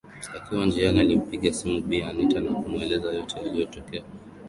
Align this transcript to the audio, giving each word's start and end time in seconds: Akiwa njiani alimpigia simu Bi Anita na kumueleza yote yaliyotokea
Akiwa 0.35 0.65
njiani 0.65 0.99
alimpigia 0.99 1.53
simu 1.53 1.81
Bi 1.81 2.01
Anita 2.03 2.39
na 2.39 2.51
kumueleza 2.53 3.11
yote 3.13 3.37
yaliyotokea 3.39 4.03